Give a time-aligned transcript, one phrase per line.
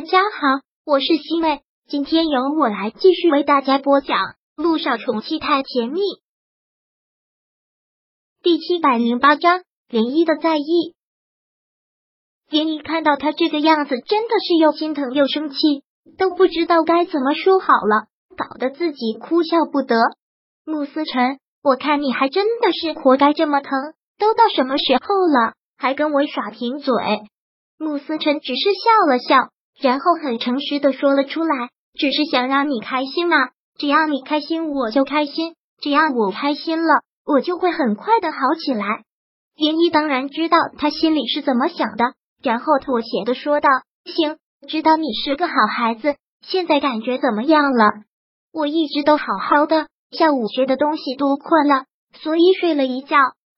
[0.00, 4.16] 大家好，我是西妹，今天由我来继续为大家播讲
[4.56, 6.00] 《路上宠妻太甜蜜》
[8.42, 9.58] 第七百零八章
[9.90, 10.94] 涟漪的在意。
[12.48, 15.56] 涟漪看到他这个样子，真的是又心疼又生气，
[16.16, 18.06] 都不知道该怎么说好了，
[18.38, 19.96] 搞得自己哭笑不得。
[20.64, 23.70] 穆思辰，我看你还真的是活该这么疼，
[24.16, 26.94] 都到什么时候了，还跟我耍贫嘴？
[27.76, 29.50] 穆思辰只是笑了笑，
[29.80, 38.84] 然后很诚实的说了出来：“只是想让你开心啊，只要你开心，我就开心；只要我开心了，我就会很快的好起来。”
[39.56, 42.12] 林一当然知道他心里是怎么想的，
[42.42, 43.68] 然后妥协的说道
[44.04, 44.36] ：“行，
[44.68, 47.84] 知道你是个好孩子，现在感觉怎么样了？
[48.52, 51.84] 我一直都好好的，下午学的东西多困了，
[52.22, 53.16] 所以睡了一觉。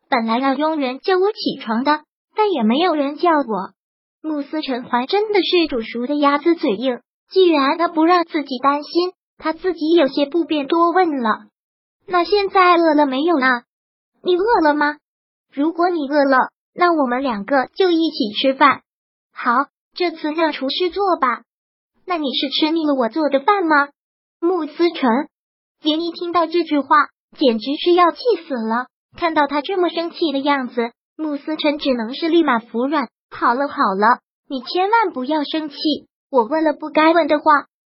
[0.08, 2.00] 本来让佣人叫我起床的，
[2.36, 3.72] 但也没有人叫我。”
[4.22, 11.46] 慕斯陈怀真的是煮熟的鸭子嘴硬，既然他不让自己担心，他自己有些不便多问了。
[12.06, 13.46] 那现在饿了没有呢？
[14.22, 14.98] 你饿了吗？
[15.52, 16.38] 如果你饿了，
[16.72, 18.82] 那我们两个就一起吃饭。
[19.32, 21.42] 好，这次让厨师做吧。
[22.06, 23.88] 那你是吃腻了我做的饭吗？
[24.40, 25.10] 慕斯陈
[25.80, 28.86] 杰尼听到这句话，简直是要气死了。
[29.16, 33.08] 看到他这么生气的样子，慕斯陈只能是立马服软。
[33.32, 35.76] 好了好了，你千万不要生气。
[36.30, 37.44] 我问了不该问的话，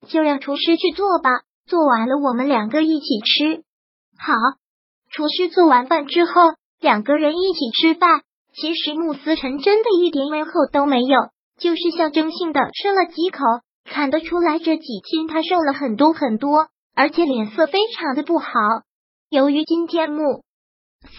[0.08, 1.30] 就让厨师去做吧。
[1.66, 3.64] 做完了，我们两个一起吃。
[4.18, 4.34] 好，
[5.12, 6.32] 厨师做完饭之后，
[6.80, 8.22] 两个人一起吃饭。
[8.54, 11.20] 其实慕思辰真的一点胃口都没有，
[11.60, 13.40] 就是象征性的吃了几口。
[13.84, 18.50] 看得出来这几天他瘦了很多很多，而且脸色非常的不好。
[19.30, 20.44] 由于今天慕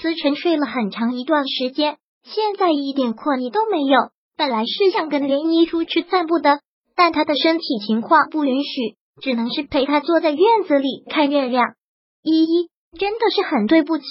[0.01, 4.11] 思辰睡了很长一段时间，现在一点困意都没有。
[4.37, 6.61] 本来是想跟涟漪出去散步的，
[6.95, 11.75] 但他的身体情况不允许，只能是陪他坐在院子里看月亮。
[12.23, 14.05] 依依，真的是很对不起，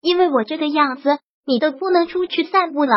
[0.00, 2.92] 因为我这个样子，你都不能出去散步了。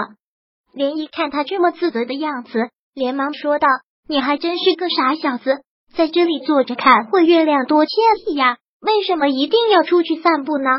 [0.74, 3.68] 涟漪看他这么自责的样子，连忙说道
[4.10, 5.62] ：“你还真是个傻小子，
[5.96, 10.70] 在这里坐着看会月亮多惬意呀，为什么一定要出去散步呢？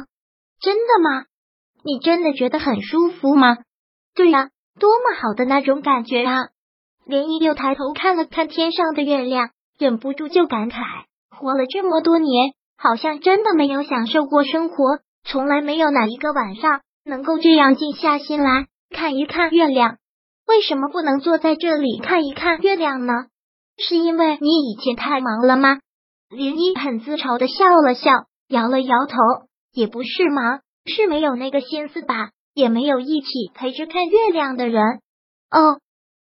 [0.60, 1.26] 真的吗？
[1.84, 3.59] 你真的觉得很舒服吗？
[4.16, 6.49] 对呀。”多么好的那种感觉啊！
[7.06, 10.77] 涟漪又抬头看了看天上的月亮，忍不住就感慨：
[11.31, 19.99] 活了这么多年，好像真的没有享受过生活，从来没有哪一个晚上能够这样静下心来看一看月亮。
[20.47, 23.12] 为什么不能坐在这里看一看月亮呢？
[23.78, 25.78] 是因为你以前太忙了吗？
[26.31, 28.11] 涟漪很自嘲的笑了笑，
[28.49, 29.16] 摇了摇头：
[29.72, 32.31] 也不是忙，是没有那个心思吧。
[32.54, 34.82] 也没有一起陪着看月亮的人
[35.50, 35.78] 哦。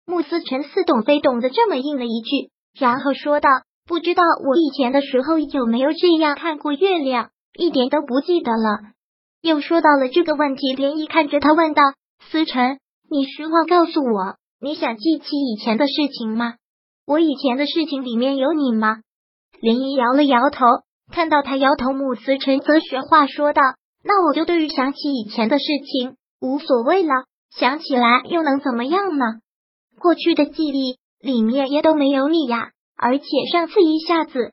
[0.05, 3.49] 穆斯辰似懂非懂的这么应了一句，然后说道
[3.85, 8.79] ：“不知道我以前的时候有没有这样看过月亮，一点都不记得了。”
[9.41, 11.81] 又说到了这个问题，涟漪看着他问道
[12.29, 12.79] ：“思辰，
[13.09, 16.55] 你实话告诉我，你想记起以前的事情吗？
[17.05, 18.97] 我以前的事情里面有你吗？”
[19.61, 20.65] 涟漪摇了摇头，
[21.11, 23.61] 看到他摇头，穆思辰则学话说道
[24.03, 29.25] ：“那我就对于想起以前的事情。”无所谓了，想起来又能怎么样呢？
[29.99, 32.71] 过去的记忆里面也都没有你呀。
[32.95, 34.51] 而且上次一下子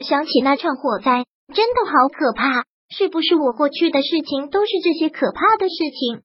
[0.00, 2.64] 想起那场火灾，真的好可怕。
[2.88, 6.22] 是不是我过去的事情都是这些可怕的事情？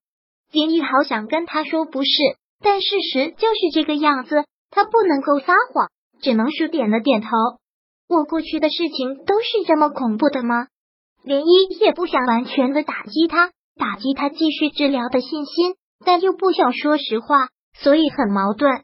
[0.52, 2.10] 林毅好想跟他说不是，
[2.60, 5.88] 但事实就是这个样子，他不能够撒谎，
[6.20, 7.28] 只能是点了点头。
[8.08, 10.68] 我过去的事情都是这么恐怖的吗？
[11.24, 13.50] 连漪也不想完全的打击他。
[13.76, 15.74] 打击他继续治疗的信心，
[16.04, 18.82] 但又不想说实话，所以很矛盾。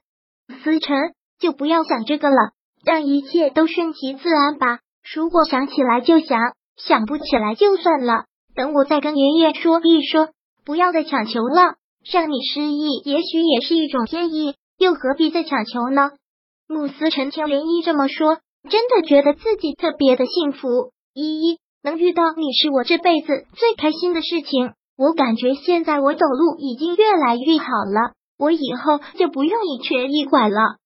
[0.62, 0.96] 思辰，
[1.38, 2.52] 就不要想这个了，
[2.84, 4.80] 让一切都顺其自然吧。
[5.14, 6.38] 如果想起来就想，
[6.76, 8.24] 想不起来就算了。
[8.54, 10.30] 等我再跟爷爷说一说，
[10.64, 11.76] 不要再强求了。
[12.10, 16.12] 让你失忆，也许也是一种天意，又何必再强求呢？
[16.66, 18.38] 慕思辰听涟漪这么说，
[18.70, 20.92] 真的觉得自己特别的幸福。
[21.12, 24.72] 依依，能遇到你是我这辈子最开心的事情。
[24.98, 30.78] 我感觉现在我走路已经越来越好了，我以后就不用一瘸一拐了。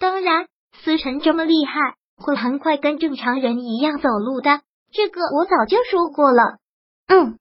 [0.00, 0.46] 当然，
[0.82, 4.60] 思辰这么厉害，会很快跟正常人一样走路的，
[4.92, 6.58] 这个我早就说过了。
[7.06, 7.38] 嗯，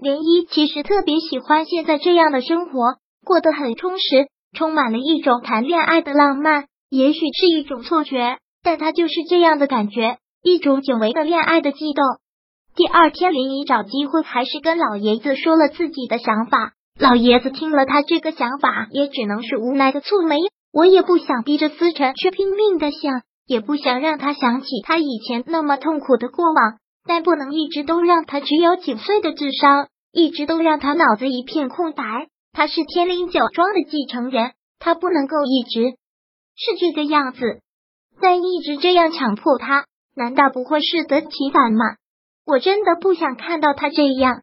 [0.00, 6.66] 涟漪其实特别喜欢现在这样的生活，过得很充实，充满了一种谈恋爱的浪漫。
[6.88, 12.04] 也许是一种错觉，但他就是这样的感觉，一种久违的恋爱的悸动。
[12.78, 16.74] 第二天，林姨找机会还是跟老爷子说了自己的想法。
[16.96, 20.36] 老爷子听了他这个想法，也只能是无奈的蹙眉。
[20.72, 32.04] 我也不想逼着思辰去拼命的想，也不想让他想起他以前那么痛苦的过往，但不能一直都让他只有几岁的智商，一直都让他脑子一片空白。
[32.52, 35.96] 他是天灵酒庄的继承人，他不能够一直
[36.54, 37.40] 是这个样子，
[38.22, 41.84] 再一直这样强迫他，难道不会适得其反吗？
[42.48, 44.40] 我真的不想看到他这样，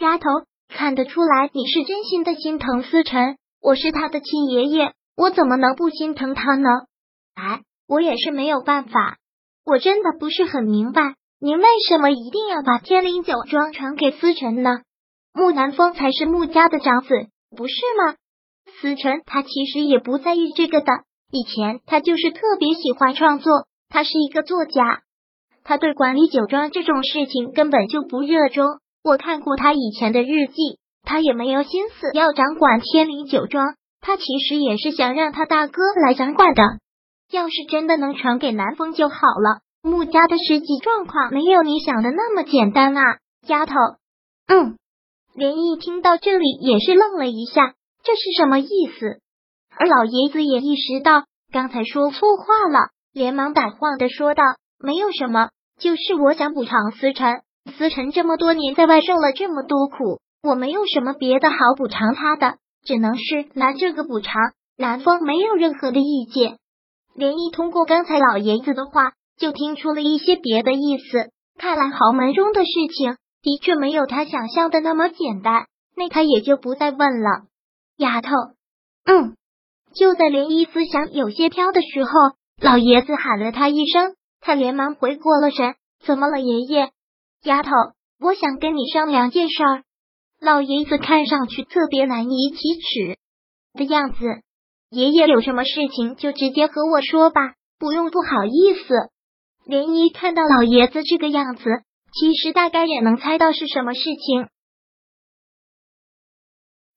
[0.00, 0.28] 丫头，
[0.68, 4.92] 看得出来你是真心的心疼思辰，我是他的亲爷爷。
[5.16, 6.68] 我怎么能不心疼他呢？
[7.36, 9.18] 哎，我也是没有办法。
[9.64, 14.80] 我真的不是很明白，您为什么一定要把天灵酒庄传给思辰呢？
[15.32, 17.08] 木南风才是穆家的长子，
[17.56, 17.74] 不是
[18.04, 18.16] 吗？
[18.80, 20.86] 思辰他其实也不在意这个的。
[21.30, 25.03] 以前他就是特别喜欢创作，他是一个作家，
[25.64, 28.66] 他对管理酒庄这种事情根本就不热衷。
[29.02, 33.74] 我看过他以前的日记，他也没有心思要掌管天灵酒庄。
[34.00, 36.62] 他其实也是想让他大哥来掌管的。
[37.32, 39.62] 要是真的能传给南风就好了。
[39.82, 43.74] 穆家的实际状况没有你想的那么简单啊，丫头。
[44.46, 44.76] 嗯，
[45.34, 48.68] 连毅听到这里也是愣了一下，这是什么意
[48.98, 49.20] 思？
[49.76, 54.42] 而老爷子也意识到刚才说错话了，连忙摆话的说道
[54.84, 55.48] ：“没有什么，
[55.80, 57.40] 就是我想补偿思辰。
[57.76, 64.34] 思辰这么多年在外受了这么多苦，我没有什么别的好补偿他的。”只能是拿这个补偿，
[64.76, 66.58] 南风没有任何的意见。
[67.14, 71.30] 连毅通过刚才老爷子的话，就听出了一些别的意思。
[71.56, 75.64] 看来豪门中的事情的确没有他想象的那么简单，
[75.96, 77.44] 那他也就不再问了。
[77.96, 78.28] 丫头，
[79.06, 79.34] 嗯。
[79.94, 82.10] 就在连毅思想有些飘的时候，
[82.60, 85.74] 老爷子喊了他一声，他连忙回过了神。
[86.04, 86.92] 怎么了，爷爷？
[87.44, 87.70] 丫头，
[88.20, 89.84] 我想跟你商量件事儿。
[90.38, 93.18] 老爷子看上去特别难以启齿
[93.72, 94.18] 的样子。
[94.90, 98.94] 爷爷有什么事情就直接和我说吧，不用不好意思。
[99.64, 101.64] 莲漪看到老爷子这个样子，
[102.12, 104.48] 其实大概也能猜到是什么事情。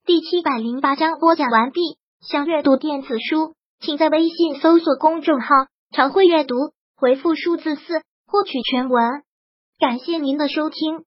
[0.04, 1.80] 第七百零八章播讲完毕。
[2.20, 5.46] 想阅读电子书，请在微信搜索公众号
[5.96, 6.54] “常会阅读”，
[6.98, 9.22] 回复数字四获取全文。
[9.78, 11.04] 感谢您的收听。